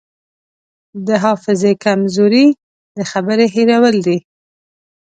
د 1.07 1.09
حافظې 1.23 1.73
کمزوري 1.83 2.47
د 2.97 2.99
خبرې 3.11 3.45
هېرول 3.55 3.95
دي. 4.07 4.17